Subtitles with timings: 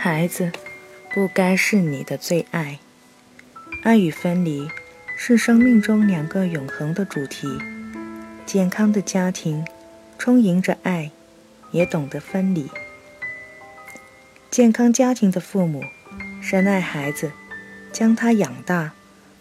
[0.00, 0.52] 孩子，
[1.12, 2.78] 不该是你的最爱。
[3.82, 4.70] 爱与分离
[5.16, 7.48] 是生命中两个永恒的主题。
[8.46, 9.66] 健康的家庭
[10.16, 11.10] 充盈着爱，
[11.72, 12.70] 也懂得分离。
[14.52, 15.82] 健康家庭的父母
[16.40, 17.32] 深爱孩子，
[17.92, 18.92] 将他养大，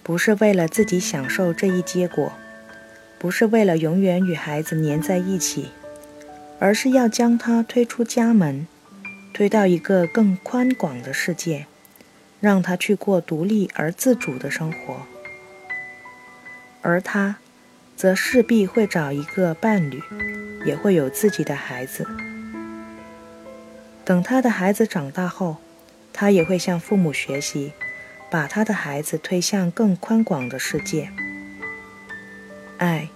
[0.01, 2.33] 不是为了自己享受这一结果，
[3.19, 5.69] 不是为了永远与孩子粘在一起，
[6.57, 8.65] 而是要将他推出家门。
[9.37, 11.67] 推到一个更宽广的世界，
[12.39, 15.05] 让他去过独立而自主的生活，
[16.81, 17.35] 而他，
[17.95, 20.01] 则势必会找一个伴侣，
[20.65, 22.07] 也会有自己的孩子。
[24.03, 25.57] 等他的孩子长大后，
[26.11, 27.73] 他也会向父母学习，
[28.31, 31.11] 把他的孩子推向更宽广的世界。
[32.79, 33.09] 爱，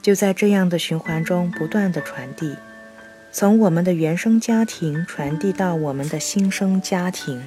[0.00, 2.54] 就在这样的循环中不断的传递。
[3.38, 7.46] 从我们的原生家庭传递到我们的新生家庭，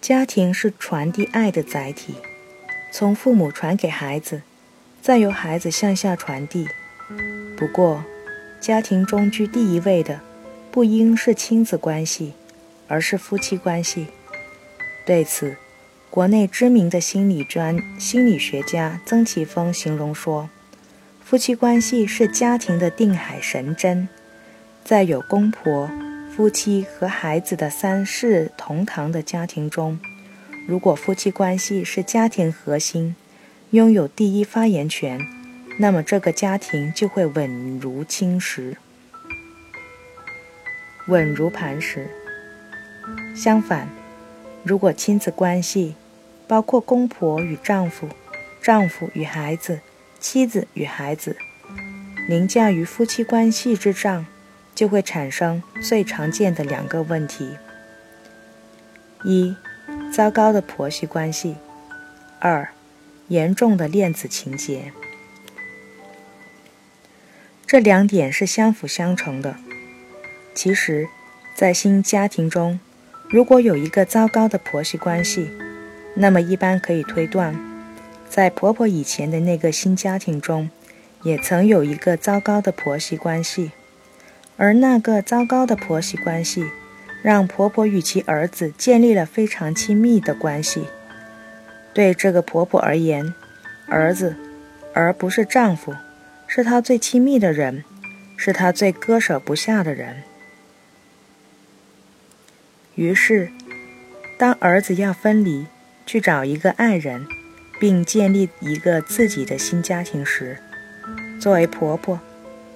[0.00, 2.14] 家庭是传递爱的载体，
[2.92, 4.42] 从父母传给孩子，
[5.02, 6.68] 再由孩子向下传递。
[7.56, 8.04] 不过，
[8.60, 10.20] 家庭中居第一位的，
[10.70, 12.34] 不应是亲子关系，
[12.86, 14.06] 而是夫妻关系。
[15.04, 15.56] 对此。
[16.16, 20.48] 国内知名的心理专心理学家曾奇峰形容说
[21.22, 24.08] ：“夫妻关系是家庭的定海神针，
[24.82, 25.90] 在有公婆、
[26.34, 30.00] 夫妻和孩子的三世同堂的家庭中，
[30.66, 33.14] 如果夫妻关系是家庭核心，
[33.72, 35.20] 拥有第一发言权，
[35.78, 38.78] 那么这个家庭就会稳如青石，
[41.08, 42.08] 稳如磐石。
[43.36, 43.90] 相反，
[44.64, 45.94] 如果亲子关系，
[46.46, 48.08] 包括公婆与丈夫、
[48.62, 49.80] 丈夫与孩子、
[50.20, 51.36] 妻子与孩子，
[52.28, 54.26] 凌驾于夫妻关系之上，
[54.74, 57.56] 就会产生最常见的两个问题：
[59.24, 59.56] 一、
[60.12, 61.54] 糟糕的婆媳关系；
[62.38, 62.68] 二、
[63.28, 64.92] 严重的恋子情节。
[67.66, 69.56] 这两点是相辅相成的。
[70.54, 71.08] 其实，
[71.54, 72.78] 在新家庭中，
[73.28, 75.50] 如果有一个糟糕的婆媳关系，
[76.18, 77.54] 那么一般可以推断，
[78.28, 80.70] 在婆婆以前的那个新家庭中，
[81.22, 83.72] 也曾有一个糟糕的婆媳关系，
[84.56, 86.64] 而那个糟糕的婆媳关系，
[87.22, 90.86] 让婆婆与其儿子建立了非常亲密的关系。
[91.92, 93.34] 对这个婆婆而言，
[93.88, 94.36] 儿子，
[94.94, 95.94] 而不是丈夫，
[96.46, 97.84] 是她最亲密的人，
[98.36, 100.22] 是她最割舍不下的人。
[102.94, 103.50] 于是，
[104.38, 105.66] 当儿子要分离，
[106.06, 107.26] 去找一个爱人，
[107.78, 110.58] 并建立一个自己的新家庭时，
[111.40, 112.20] 作为婆婆，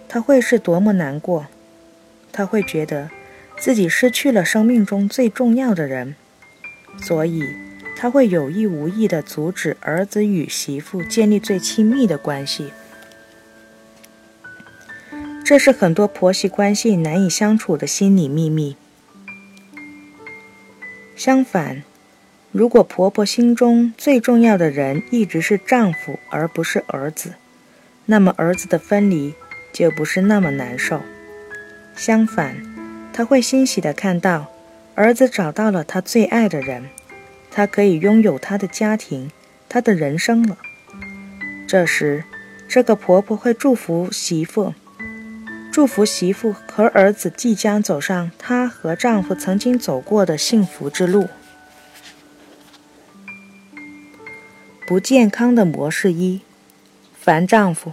[0.08, 1.46] 她会是多么难过？
[2.32, 3.08] 她会觉得
[3.56, 6.16] 自己失去了生命中最重要的人，
[7.00, 7.44] 所以
[7.96, 12.72] 她会有意无意地阻止儿子与媳妇建立最亲密的关系。
[15.44, 18.76] 这是很多婆媳关系难以相处的心理秘密。
[21.16, 21.82] 相反。
[22.52, 27.34] 如果婆婆心中最重要的人一直是丈夫而不是儿子，
[28.06, 29.34] 那么儿子的分离
[29.72, 31.00] 就不是那么难受。
[31.94, 32.56] 相反，
[33.12, 34.48] 她会欣喜地看到
[34.96, 36.86] 儿子找到了他最爱的人，
[37.52, 39.30] 他可以拥有他的家庭、
[39.68, 40.58] 他的人生了。
[41.68, 42.24] 这时，
[42.68, 44.74] 这个婆婆会祝福媳妇，
[45.70, 51.28] 祝福媳妇和儿子即将走上她和丈夫曾经走过的幸福之路。
[54.90, 56.40] 不健康的模式一：
[57.14, 57.92] 烦丈夫，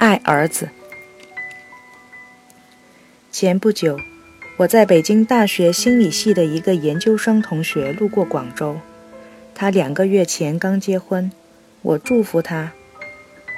[0.00, 0.68] 爱儿子。
[3.30, 4.00] 前不久，
[4.56, 8.80] 我在北京大学心理系的一个研究生同学路过广州，
[9.54, 11.30] 他两个月前刚结婚，
[11.82, 12.72] 我祝福他，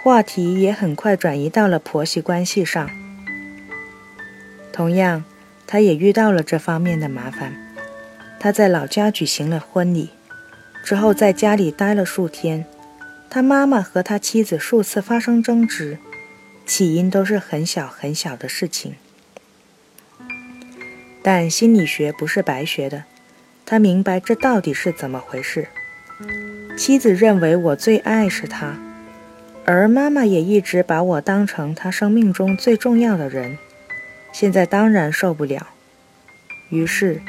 [0.05, 2.91] 话题也很快转移到了婆媳关系上。
[4.71, 5.25] 同样，
[5.67, 7.55] 他也遇到了这方面的麻烦，
[8.39, 10.11] 他在老家举行了婚礼。
[10.85, 12.65] 之后在家里待了数天，
[13.29, 15.99] 他妈妈和他妻子数次发生争执，
[16.65, 18.95] 起因都是很小很小的事情。
[21.23, 23.05] 但心理学不是白学的，
[23.65, 25.69] 他明白这到底是怎么回事。
[26.79, 28.79] 妻子认为我最爱是他，
[29.65, 33.59] 而妈妈也一直把我当成他生命中最重要的人，
[34.33, 35.69] 现在当然受不了。
[36.71, 37.21] 于是，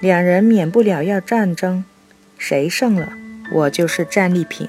[0.00, 1.84] 两人免不了要战争。
[2.36, 3.12] 谁胜了，
[3.52, 4.68] 我就是战利品。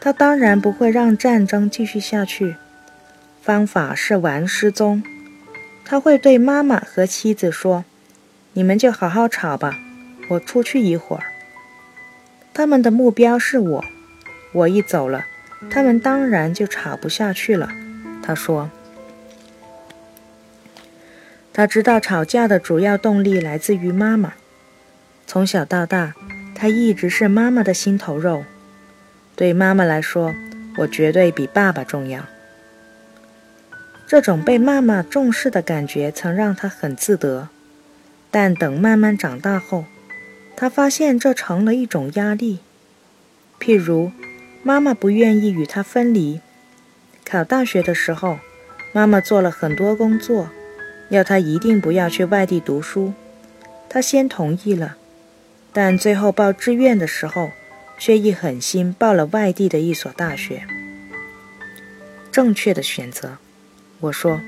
[0.00, 2.56] 他当然不会让战争继续下去，
[3.42, 5.02] 方法是玩失踪。
[5.84, 7.84] 他会对妈妈和妻子说
[8.52, 9.78] ：“你们就好好吵吧，
[10.28, 11.24] 我出去一会儿。”
[12.54, 13.84] 他们的目标是我，
[14.52, 15.24] 我一走了，
[15.70, 17.70] 他们当然就吵不下去了。
[18.22, 18.70] 他说
[21.52, 24.34] ：“他知道吵架的主要动力来自于妈妈。
[25.26, 26.14] 从小到大，
[26.54, 28.44] 他一直是妈妈的心头肉。
[29.38, 30.34] 对妈妈来说，
[30.78, 32.24] 我绝对比爸爸重要。
[34.04, 37.48] 这种被妈妈重视的感觉曾让他很自得，
[38.32, 39.84] 但等慢慢长大后，
[40.56, 42.58] 他发现这成了一种压力。
[43.60, 44.10] 譬如，
[44.64, 46.40] 妈妈不愿意与他分离。
[47.24, 48.40] 考大学的时候，
[48.92, 50.50] 妈妈做了很多工作，
[51.10, 53.12] 要他一定不要去外地读书。
[53.88, 54.96] 他先同意了，
[55.72, 57.52] 但最后报志愿的时候。
[57.98, 60.66] 却一狠心报了外地的一所大学。
[62.30, 63.38] 正确的选择，
[64.00, 64.40] 我说。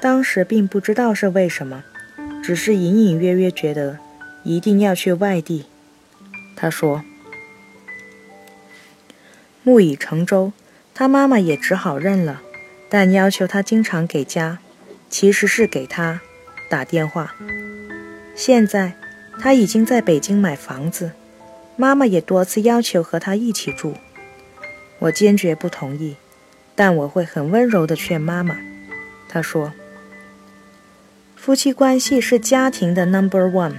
[0.00, 1.84] 当时并不知道是为什么，
[2.42, 3.98] 只是隐隐约约觉得
[4.44, 5.66] 一定要去外地。
[6.54, 7.04] 他说。
[9.62, 10.52] 木已成舟，
[10.94, 12.40] 他妈妈也只好认了，
[12.88, 14.58] 但要求他经常给家，
[15.10, 16.20] 其实是给他
[16.70, 17.34] 打电话。
[18.36, 18.92] 现在
[19.40, 21.10] 他已经在北京买房子。
[21.76, 23.94] 妈妈也多次要求和他一起住，
[24.98, 26.16] 我坚决不同意，
[26.74, 28.56] 但我会很温柔地劝妈妈。
[29.28, 29.74] 她说
[31.36, 33.74] ：“夫妻关系是家庭的 number one，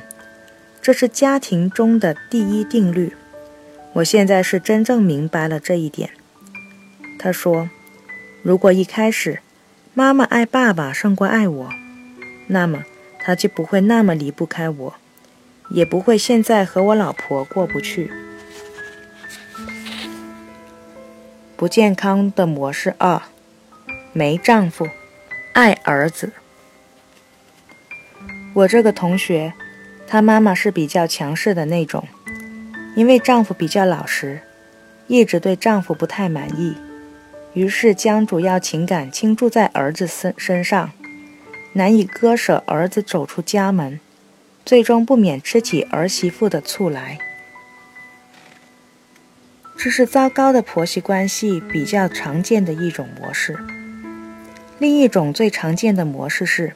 [0.79, 3.13] 这是家庭中的第一定律。
[3.93, 6.11] 我现在是真正明白了这一点。”
[7.17, 7.67] 他说
[8.43, 9.39] ：“如果一开始
[9.95, 11.69] 妈妈爱爸爸胜过爱我，
[12.45, 12.83] 那么
[13.17, 14.93] 他就不会那么离不开我。”
[15.69, 18.11] 也不会现在和我老婆过不去。
[21.55, 23.21] 不健康的模式二：
[24.13, 24.87] 没丈夫，
[25.53, 26.31] 爱儿子。
[28.53, 29.53] 我这个同学，
[30.07, 32.07] 她妈妈是比较强势的那种，
[32.95, 34.41] 因为丈夫比较老实，
[35.07, 36.75] 一直对丈夫不太满意，
[37.53, 40.91] 于是将主要情感倾注在儿子身身上，
[41.73, 43.99] 难以割舍儿子走出家门。
[44.67, 47.17] 最终不免吃起儿媳妇的醋来，
[49.77, 53.57] 这是糟糕的婆媳关系比较常见的一种模式。
[54.77, 56.73] 另一种最常见的模式是，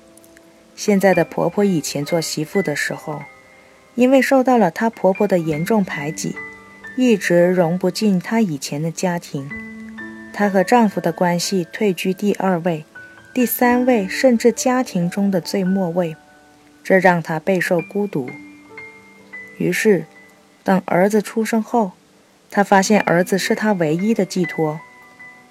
[0.73, 3.23] 现在的婆婆以前做媳妇的时候，
[3.95, 6.37] 因为受到了她婆婆的严重排挤，
[6.95, 9.51] 一直融不进她以前的家庭，
[10.31, 12.85] 她和丈夫的关系退居第二位、
[13.33, 16.15] 第三位，甚至家庭中的最末位。
[16.83, 18.29] 这让他备受孤独。
[19.57, 20.05] 于是，
[20.63, 21.91] 等儿子出生后，
[22.49, 24.79] 他发现儿子是他唯一的寄托。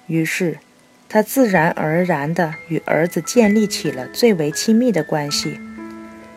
[0.07, 0.59] 于是，
[1.07, 5.59] 他自然而然地与儿子建立起了最为亲密的关系。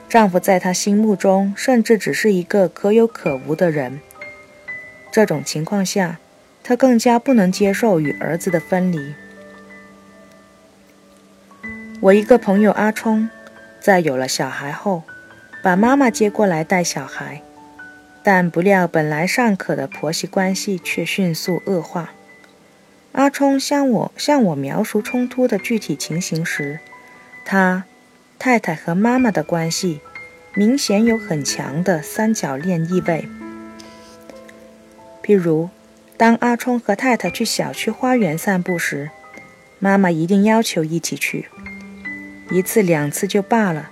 [0.09, 4.01] 丈夫在她心目中甚至只是一个可有可无的人。
[5.11, 6.21] 这种情况下，
[6.63, 9.15] 她更加不能接受与儿子的分离。
[12.01, 13.29] 我一个朋友阿冲。
[13.85, 15.03] 在有了小孩后，
[15.63, 17.43] 把妈妈接过来带小孩，
[18.23, 22.13] 但不料本来尚可的婆媳关系却迅速恶化。
[23.13, 26.81] 阿冲向我向我描述冲突的具体情形时，
[27.45, 27.85] 他
[28.39, 30.01] 太太和妈妈的关系
[30.55, 33.29] 明显有很强的三角恋意味。
[35.23, 35.69] 譬如，
[36.17, 39.11] 当阿冲和太太去小区花园散步时，
[39.79, 41.51] 妈妈一定要求一起去。
[42.51, 43.91] 一次两次就罢了，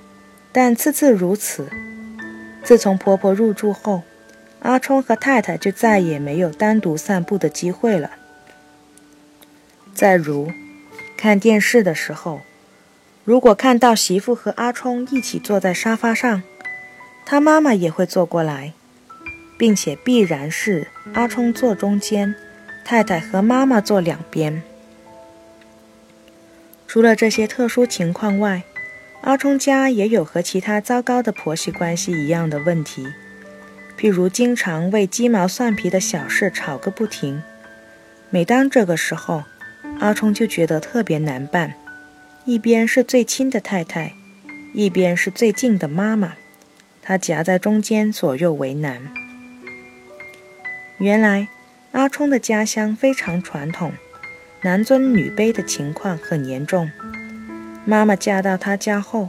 [0.52, 1.68] 但次次如此。
[2.62, 4.02] 自从婆婆入住后，
[4.60, 8.10] 阿冲和太太就再也没有单独散步的机会了。
[9.94, 10.52] 再如，
[11.16, 12.40] 看电视的时候，
[13.24, 16.42] 如果看到媳妇和阿冲一起坐在沙发上，
[17.26, 18.72] 他妈妈也会坐过来，
[19.58, 22.34] 并且必然是阿冲坐中间，
[22.84, 24.62] 太太和妈妈坐两边。
[26.92, 28.64] 除了这些特殊情况外，
[29.22, 33.08] 阿冲家也有和其他糟糕的婆媳关系一样的问题，
[33.98, 37.42] 譬如经常为鸡毛蒜皮的小事吵个不停。
[38.28, 39.44] 每当这个时候，
[40.00, 41.72] 阿冲就觉得特别难办，
[42.44, 44.12] 一边是最亲的太太，
[44.74, 46.34] 一边是最近的妈妈，
[47.00, 49.10] 他夹在中间，左右为难。
[50.98, 51.48] 原来，
[51.92, 53.94] 阿冲的家乡非常传统。
[54.64, 56.88] 男尊女卑的情况很严重。
[57.84, 59.28] 妈妈嫁到他家后，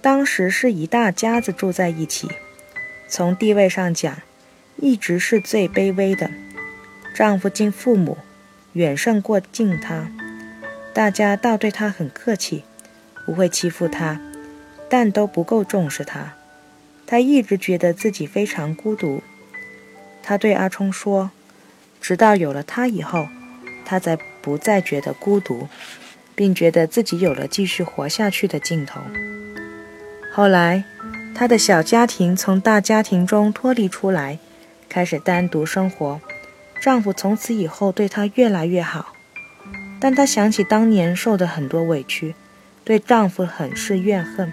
[0.00, 2.28] 当时是一大家子住在一起，
[3.08, 4.22] 从地位上讲，
[4.76, 6.30] 一直是最卑微的。
[7.12, 8.16] 丈夫敬父母，
[8.74, 10.08] 远胜过敬她。
[10.94, 12.62] 大家倒对他很客气，
[13.26, 14.20] 不会欺负他，
[14.88, 16.34] 但都不够重视他。
[17.04, 19.22] 他一直觉得自己非常孤独。
[20.22, 21.32] 他对阿冲说
[22.00, 23.26] ：“直到有了他以后，
[23.84, 25.68] 他才不再觉得孤独，
[26.34, 29.00] 并觉得自己有了继续活下去的劲头。”
[30.34, 30.84] 后来，
[31.34, 34.38] 他的小家庭从大家庭中脱离出来，
[34.88, 36.20] 开始单独生活。
[36.82, 39.14] 丈夫从此以后对她越来越好，
[40.00, 42.34] 但她想起当年受的很多委屈，
[42.82, 44.52] 对丈夫很是怨恨。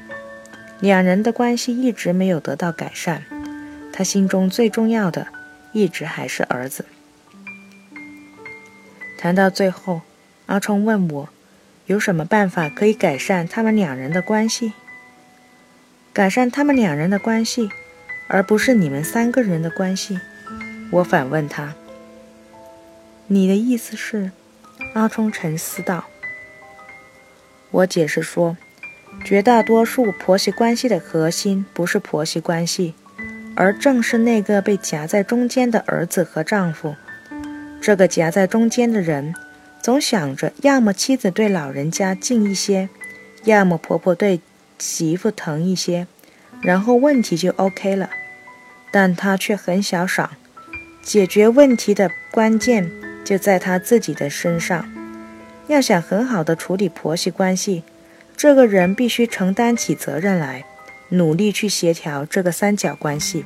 [0.79, 3.24] 两人的关系一直没有得到改善，
[3.91, 5.27] 她心中最重要的
[5.74, 6.86] 一直还是儿子。
[9.21, 9.99] 谈到最后，
[10.45, 11.27] 阿冲问我，
[11.88, 14.71] 有什么办法可以改善他们两人的关系？
[16.13, 17.69] 改善他们两人的关系，
[18.29, 20.17] 而不是你们三个人的关系？
[20.89, 21.75] 我反问他。
[23.27, 24.31] 你的意思是？
[24.93, 26.05] 阿冲沉思道。
[27.71, 28.55] 我解释说，
[29.25, 32.93] 绝大多数婆媳关系的核心不是婆媳关系，
[33.57, 36.95] 而正是那个被夹在中间的儿子和丈夫。
[37.81, 39.33] 这个夹在中间的人，
[39.81, 42.89] 总想着要么妻子对老人家近一些，
[43.43, 44.41] 要么婆婆对
[44.77, 46.07] 媳妇疼一些，
[46.62, 48.09] 然后问题就 OK 了。
[48.91, 50.31] 但他却很小赏，
[51.03, 52.89] 解决问题的关键。
[53.25, 54.91] 就在他自己的身上。
[55.67, 57.83] 要想很好的处理婆媳关系，
[58.36, 60.65] 这个人必须承担起责任来，
[61.09, 63.45] 努力去协调这个三角关系，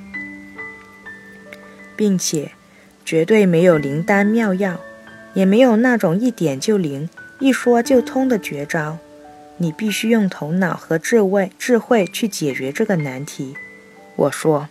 [1.98, 2.52] 并且
[3.06, 4.80] 绝对没有灵丹妙药，
[5.34, 8.98] 也没有那种一点就灵、一说就通的绝招。
[9.58, 13.56] 你必须用头脑和智慧、智慧去解决这个难题。
[14.16, 14.68] 我说，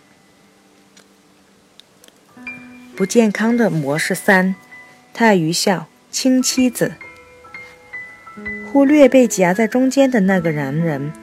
[2.95, 4.55] 不健康的模式三。
[5.13, 6.93] 太愚孝，亲妻子，
[8.71, 11.13] 忽略被夹在中间的那个男人，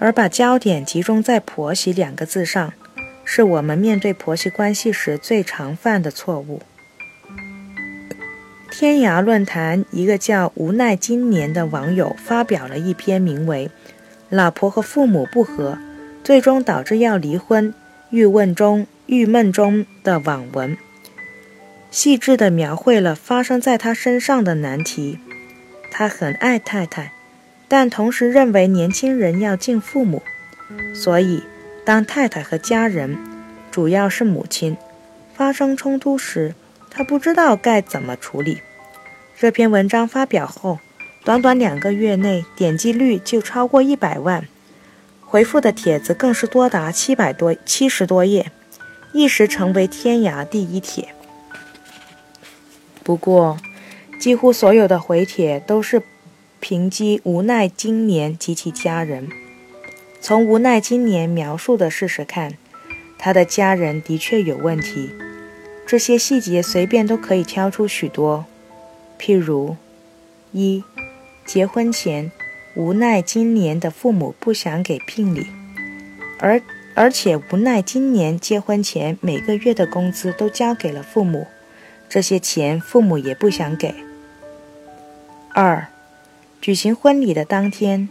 [0.00, 2.72] 而把焦点集中在“婆媳”两个字上，
[3.26, 6.62] 是我们面对婆媳关系时最常犯的错误。
[8.70, 13.68] 天涯论坛一个叫“无奈今年”的网友发表了一篇名为
[14.30, 15.78] 《老婆和父母不和，
[16.22, 17.74] 最终导致要离婚，
[18.10, 20.76] 郁闷中郁闷中》的网文。
[21.90, 25.18] 细致地描绘了发生在他身上的难题。
[25.90, 27.12] 他很爱太太，
[27.68, 30.22] 但同时认为年轻人要敬父母，
[30.94, 31.42] 所以
[31.86, 33.16] 当太太和家人，
[33.70, 34.76] 主要是母亲，
[35.36, 36.56] 发生冲突时，
[36.90, 38.58] 他不知道该怎么处理。
[39.38, 40.80] 这篇文章发表后，
[41.24, 44.48] 短短两个月内点击率就超过一百万，
[45.20, 48.50] 回复的帖子更是多达七百多七十多页，
[49.12, 51.14] 一时成为天涯第一帖。
[53.04, 53.60] 不过，
[54.18, 56.02] 几乎所有的回帖都是
[56.58, 59.28] 评击无奈今年及其家人。
[60.26, 62.54] 从无奈今年描述的事实看，
[63.16, 65.12] 他的家人的确有问题。
[65.86, 68.44] 这些细节随便都可以挑出许多，
[69.20, 69.76] 譬如：
[70.50, 70.82] 一、
[71.44, 72.32] 结婚前，
[72.74, 75.46] 无奈今年的父母不想给聘礼，
[76.40, 76.60] 而
[76.96, 81.46] 而且无奈今年结婚前每个月的工资都交给了父母。
[82.08, 83.94] 这些钱父母也不想给。
[85.54, 85.86] 二，
[86.60, 88.08] 举行婚礼的当天，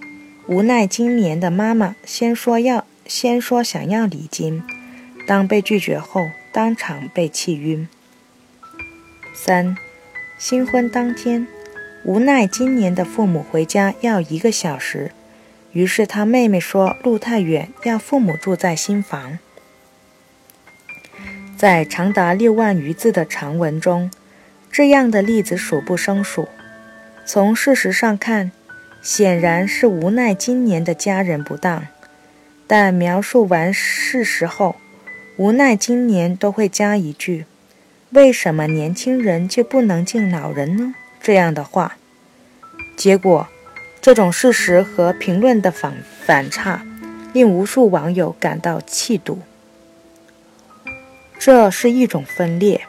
[0.47, 4.61] 无奈今年的妈妈先说要先说想要礼金，
[5.25, 7.87] 当被拒绝后，当场被气晕。
[9.33, 9.75] 三，
[10.37, 11.47] 新婚当天，
[12.03, 15.11] 无奈今年的父母回家要一个小时，
[15.71, 19.39] 于是他妹妹说路太远，要父母住在新房。
[21.57, 24.11] 在长达六万余字的长文中，
[24.71, 26.47] 这样的例子数不胜数。
[27.25, 28.51] 从事实上看，
[29.05, 31.85] 显然是无奈今年的家人不当。
[32.65, 34.77] 但描述完事实后，
[35.37, 37.45] 无奈今年都会加一句
[38.09, 41.97] ：“为什么年轻人就不能敬老人呢？”这样的话，
[42.97, 43.47] 结果，
[44.01, 45.93] 这种事实和评论的反
[46.25, 46.83] 反差，
[47.31, 49.37] 令无数网友感到气堵。
[51.37, 52.81] 这是一种分裂，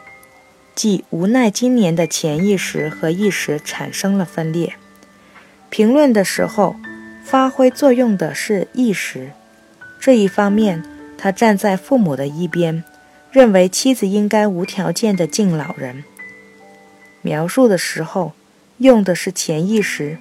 [0.73, 4.73] 即无奈今年的潜意识和意识产生了分裂。
[5.69, 6.75] 评论的时候，
[7.23, 9.31] 发挥作用的是意识。
[9.99, 10.83] 这一方面，
[11.17, 12.83] 他站在父母的一边，
[13.31, 16.03] 认为妻子应该无条件的敬老人。
[17.21, 18.33] 描述的时候，
[18.77, 20.17] 用的是潜意识。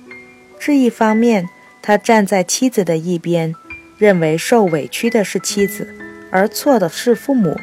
[0.58, 1.48] 这一方面，
[1.80, 3.54] 他站在妻子的一边，
[3.98, 5.94] 认为受委屈的是妻子，
[6.30, 7.60] 而错的是父母。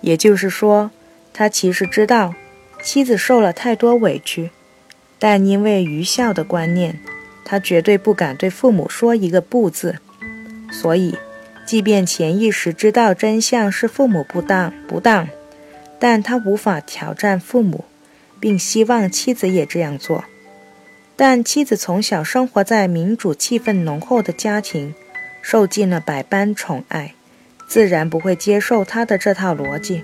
[0.00, 0.90] 也就是说，
[1.34, 2.34] 他其实知道
[2.82, 4.50] 妻子受了太多委屈，
[5.24, 6.98] 但因为愚孝的观念，
[7.44, 9.98] 他绝对不敢对父母说一个不字。
[10.72, 11.16] 所以，
[11.64, 15.28] 即便潜意识知道真相是父母不当不当，
[16.00, 17.84] 但他无法挑战父母，
[18.40, 20.24] 并希望妻子也这样做。
[21.14, 24.92] 但妻子从小生活在民主气氛浓厚的家庭，
[25.40, 27.14] 受尽了百般宠爱，
[27.68, 30.02] 自然不会接受他的这套逻辑，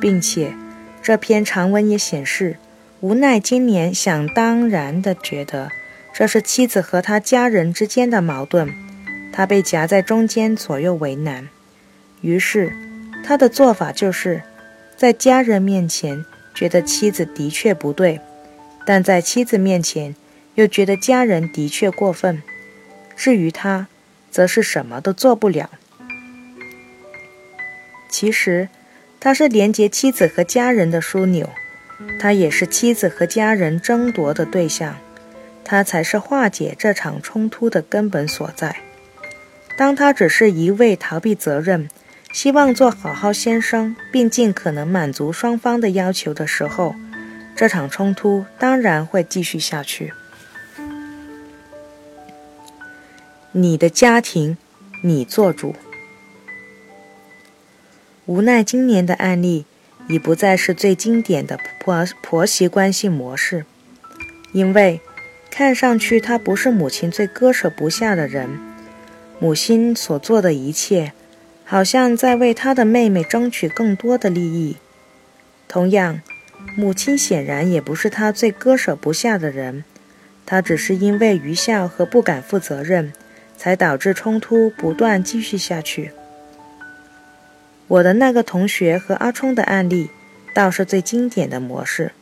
[0.00, 0.54] 并且
[1.02, 2.58] 这篇长文也显示。
[3.00, 5.70] 无奈，今年想当然地觉得
[6.14, 8.72] 这是妻子和他家人之间的矛盾，
[9.32, 11.48] 他被夹在中间，左右为难。
[12.22, 12.72] 于是，
[13.22, 14.42] 他的做法就是
[14.96, 16.24] 在家人面前
[16.54, 18.18] 觉得妻子的确不对，
[18.86, 20.16] 但在妻子面前
[20.54, 22.42] 又觉得家人的确过分。
[23.14, 23.88] 至于他，
[24.30, 25.70] 则是什么都做不了。
[28.08, 28.70] 其实，
[29.20, 31.50] 他是连接妻子和家人的枢纽。
[32.18, 34.96] 他也是妻子和家人争夺的对象，
[35.64, 38.76] 他才是化解这场冲突的根本所在。
[39.78, 41.88] 当他只是一味逃避责任，
[42.32, 46.94] 希望做好好先生，并尽可能满足双方的要求的时候，
[47.54, 50.12] 这场冲突当然会继续下去。
[53.52, 54.58] 你的家庭，
[55.02, 55.74] 你做主。
[58.26, 59.64] 无奈今年的案例。
[60.08, 63.64] 已不再是最经典的婆婆媳关系模式，
[64.52, 65.00] 因为
[65.50, 68.58] 看上去她不是母亲最割舍不下的人，
[69.38, 71.12] 母亲所做的一切，
[71.64, 74.76] 好像在为她的妹妹争取更多的利益。
[75.66, 76.20] 同样，
[76.76, 79.82] 母亲显然也不是她最割舍不下的人，
[80.44, 83.12] 她只是因为愚孝和不敢负责任，
[83.56, 86.12] 才导致冲突不断继续下去。
[87.88, 90.10] 我的那个同学和阿冲的案例，
[90.52, 92.12] 倒是最经典的模式。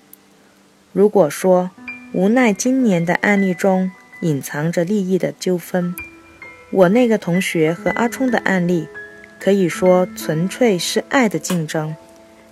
[0.92, 1.70] 如果说
[2.12, 5.94] 无奈今年的案例中隐藏着利益的纠纷，
[6.70, 8.88] 我那个同学和阿冲的案例，
[9.40, 11.96] 可以说纯粹是爱的竞争，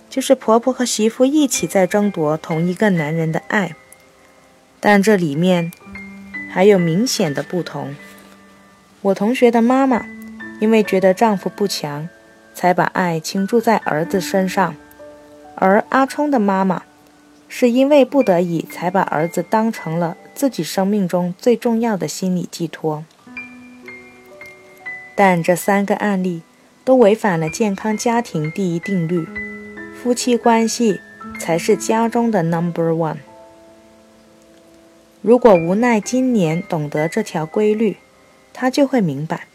[0.09, 3.75] 就是婆婆和媳妇一起在争夺同一个男人的爱。
[4.79, 5.71] 但这里面
[6.51, 7.95] 还有明显的不同。
[9.01, 10.05] 我同学的妈妈，
[10.59, 12.09] 因为觉得丈夫不强。
[12.53, 14.75] 才把爱倾注在儿子身上，
[15.55, 16.83] 而阿冲的妈妈
[17.47, 23.03] 是因为不得已才把儿子当成了自己生命中最重要的心理寄托。
[25.15, 26.41] 但这三个案例
[26.83, 29.27] 都违反了健康家庭第一定律：
[30.01, 30.99] 夫妻关系
[31.39, 33.17] 才是家中的 number one。
[35.21, 37.97] 如果无奈今年懂得这条规律，
[38.51, 39.47] 他就会明白，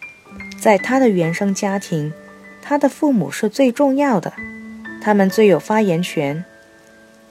[0.61, 2.13] 在他的原生家庭。
[2.69, 4.35] 他的父母是最重要的，
[5.01, 6.45] 他们最有发言权。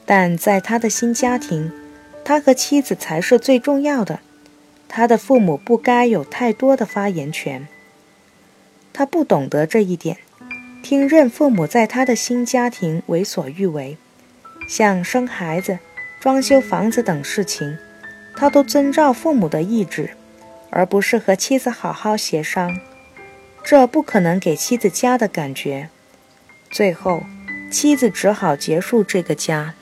[0.04, 1.71] 但在他的新家庭，
[2.26, 4.19] 他和妻子才是最重要的，
[4.89, 7.67] 他的父母不该有太多的发言权。
[8.91, 10.17] 他不懂得这一点，
[10.82, 13.95] 听任父母在他的新家庭为所欲为，
[14.67, 15.78] 像生孩子、
[16.19, 17.78] 装修房子等事情，
[18.36, 20.10] 他都遵照父母的意志，
[20.71, 22.76] 而不是和妻子好好协商。
[23.69, 25.89] 这不可能给妻子家的感觉，
[26.71, 27.23] 最后，
[27.69, 29.73] 妻子只好结束这个家。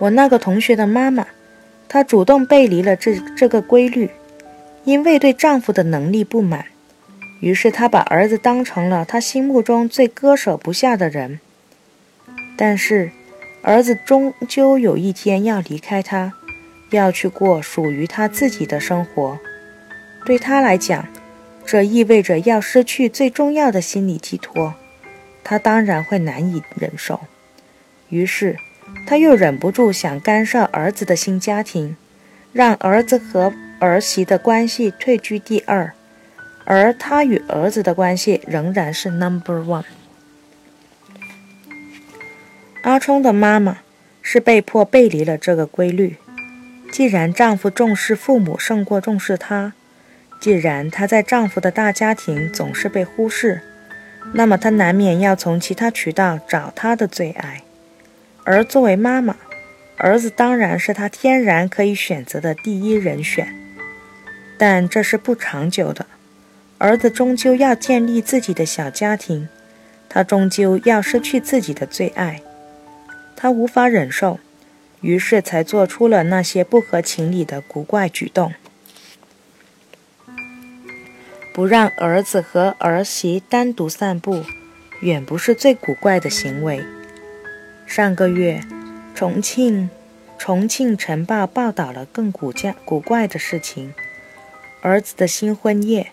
[0.00, 1.28] 我那个同学的妈妈，
[1.88, 4.10] 她主动背离了这这个规律，
[4.82, 6.66] 因为对丈夫的能力不满，
[7.38, 11.38] 于是她把儿子当成了她心目中最割舍不下的人。
[12.56, 13.12] 但是，
[13.62, 16.32] 儿子终究有一天要离开她，
[16.90, 19.38] 要去过属于他自己的生活，
[20.26, 21.06] 对他来讲。
[21.66, 24.74] 这意味着要失去最重要的心理寄托，
[25.42, 27.20] 他当然会难以忍受。
[28.10, 28.56] 于是，
[29.06, 31.96] 他又忍不住想干涉儿子的新家庭，
[32.52, 35.92] 让儿子和儿媳的关系退居第二，
[36.64, 39.84] 而他与儿子的关系仍然是 number one。
[42.82, 43.78] 阿冲的妈妈
[44.20, 46.16] 是被迫背离了这个规律。
[46.92, 49.72] 既然丈夫重视父母胜过重视她。
[50.44, 53.62] 既然她在丈夫的大家庭总是被忽视，
[54.34, 57.62] 那么她难免要从其他渠道找她的最爱。
[58.44, 59.36] 而作为妈妈，
[59.96, 63.48] 儿子当然是她天然可以选择的第一人选。
[64.58, 66.04] 但这是不长久的，
[66.76, 69.48] 儿子终究要建立自己的小家庭，
[70.10, 72.42] 他终究要失去自己的最爱。
[73.34, 74.38] 他无法忍受，
[75.00, 78.52] 于是才做出了那些不合情理的古怪举动。
[81.54, 84.42] 不让儿子和儿媳单独散步，
[85.02, 86.84] 远不是最古怪的行为。
[87.86, 88.60] 上个月，
[89.14, 89.88] 重庆
[90.36, 93.94] 重庆晨报报道了更古怪古怪的事情：
[94.82, 96.10] 儿子的新婚夜，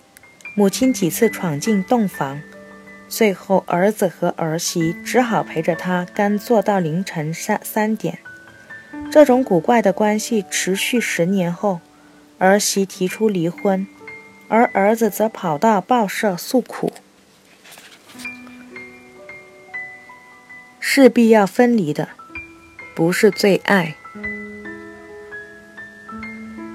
[0.56, 2.40] 母亲几次闯进洞房，
[3.10, 8.20] 最后儿子和儿媳只好陪着他干坐到凌晨三三点。
[9.12, 11.80] 这种古怪的关系持续十年后，
[12.38, 13.88] 儿媳提出离婚，
[14.52, 16.92] 而儿子则跑到报社诉苦。
[20.78, 22.10] 势必要分离的，
[22.94, 23.96] 不是最爱。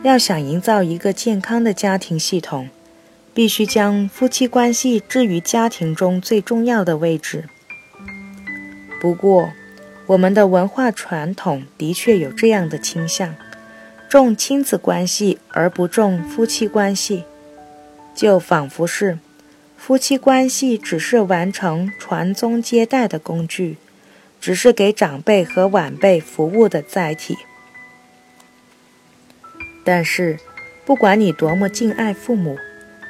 [0.03, 2.71] 要想营造一个健康的家庭系统，
[3.35, 7.45] 必须将夫妻关系置于家庭中最重要的位置。
[9.03, 9.53] 不过，
[10.07, 13.35] 我们的文化传统的确有这样的倾向，
[14.09, 17.25] 重亲子关系而不重夫妻关系，
[18.17, 19.19] 就仿佛是
[19.77, 23.77] 夫妻关系只是完成传宗接代的工具，
[24.41, 27.37] 只是给长辈和晚辈服务的载体。
[29.85, 30.41] 但是，
[30.85, 32.57] 不管你多么敬爱父母，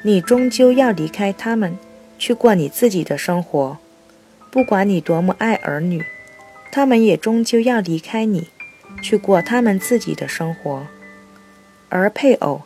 [0.03, 1.79] 你终究要离开他们，
[2.19, 3.79] 去过你自己的生活；
[4.51, 6.05] 不管你多么爱儿女。
[6.73, 8.49] 他们也终究要离开你，
[9.01, 10.87] 去过他们自己的生活，
[11.89, 12.63] 而配偶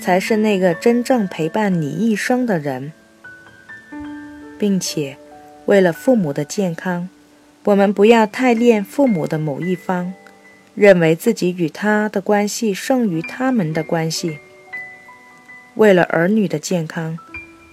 [0.00, 2.92] 才是那个真正陪伴你一生的人，
[4.58, 5.16] 并且，
[5.66, 7.08] 为了父母的健康，
[7.64, 10.14] 我们不要太恋父母的某一方，
[10.74, 14.38] 认为自己与他的关系胜于他们的关系；
[15.74, 17.18] 为了儿女的健康，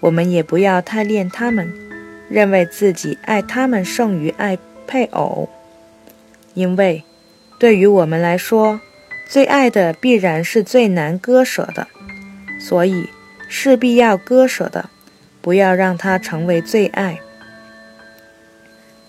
[0.02, 1.74] 我们也不要太恋他们，
[2.30, 5.50] 认为自己爱他们胜于爱配偶。
[6.54, 7.04] 因为，
[7.60, 8.82] 对于我们来说，
[9.30, 11.88] 最爱的必然是最难割舍的，
[12.67, 13.08] 所以
[13.47, 14.89] 势必要割舍的，
[15.41, 17.21] 不要让它成为最爱。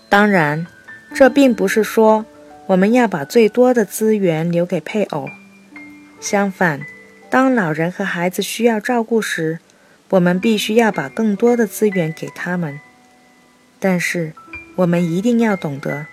[0.07, 0.65] 当然，
[1.13, 2.25] 这并不是说
[2.67, 5.27] 我们要把最多的资源留给配偶。
[6.21, 6.79] 相反，
[7.29, 9.59] 当老人和孩子需要照顾时，
[10.11, 12.79] 我们必须要把更多的资源给他们。
[13.77, 14.31] 但是，
[14.77, 16.05] 我们一定要懂得。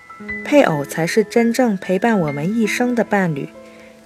[0.44, 3.48] 配偶才是真正陪伴我们一生的伴侣，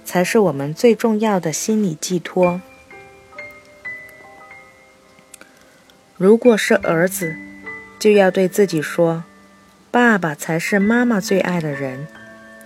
[0.05, 2.61] 才是我们最重要的心理寄托。
[6.21, 7.35] 如果是儿子，
[7.97, 9.23] 就要对自己说
[9.89, 12.05] ：“爸爸才是妈妈最爱的人，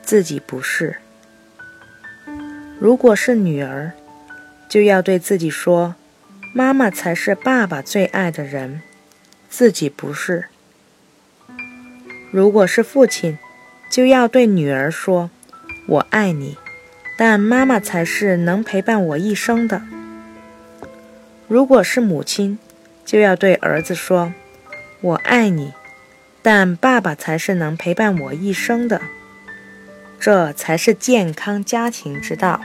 [0.04, 0.98] 自己不是。”
[2.78, 3.94] 如果是女儿，
[4.68, 5.96] 就要对自己说
[6.54, 8.82] ：“妈妈才是爸爸最爱的人，
[9.50, 10.48] 自己不是。”
[12.32, 13.38] 如果是父亲，
[13.90, 15.30] 就要对女儿说
[15.88, 16.58] ：“我爱你，
[17.18, 19.82] 但妈妈才是能陪伴我一生的。”
[21.48, 22.60] 如果是母亲，
[23.06, 24.34] 就要对儿子说
[25.00, 25.74] ：“我爱你，
[26.42, 29.00] 但爸爸才是能陪伴我一生的。”
[30.20, 32.60] 这才是健康家庭之道。